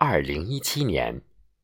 [0.00, 1.20] 二零一七年，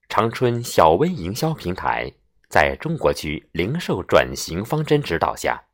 [0.09, 2.13] 长春小微营销平台
[2.49, 5.67] 在中国区零售转型方针指导下，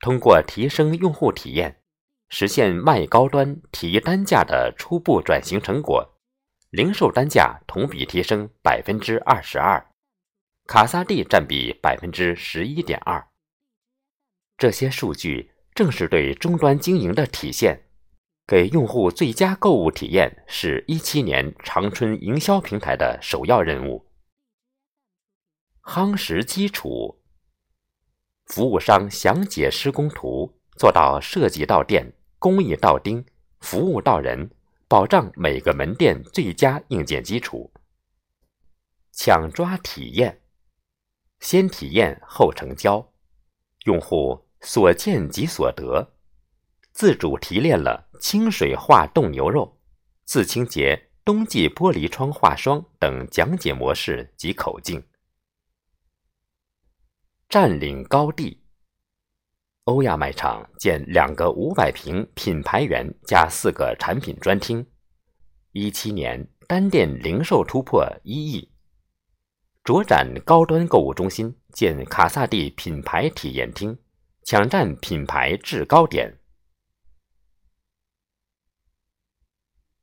[0.00, 1.80] 通过提升用户体验，
[2.28, 6.18] 实现卖高端、提单价的初步转型成果，
[6.70, 9.92] 零售单价同比提升百分之二十二，
[10.66, 13.28] 卡萨帝占比百分之十一点二。
[14.58, 17.85] 这些数据正是对终端经营的体现。
[18.46, 24.06] 给用户最佳购物体验是一七年长春营销平台的首要任务。
[25.82, 27.20] 夯实基础，
[28.46, 33.24] 服务商详解施工图，做到设计到店、工艺到丁、
[33.58, 34.50] 服务到人，
[34.86, 37.72] 保障每个门店最佳硬件基础。
[39.10, 40.42] 抢抓体验，
[41.40, 43.12] 先体验后成交，
[43.86, 46.15] 用户所见即所得。
[46.96, 49.78] 自主提炼了清水化冻牛肉、
[50.24, 55.06] 自清洁冬季玻璃窗化霜等讲解模式及口径。
[57.50, 58.62] 占领高地，
[59.84, 64.86] 欧亚卖场建两个五百平品牌园加四个产品专厅，
[65.72, 68.72] 一七年单店零售突破一亿。
[69.84, 73.98] 卓展高端购物中心建卡萨帝品牌体验厅，
[74.44, 76.34] 抢占品牌制高点。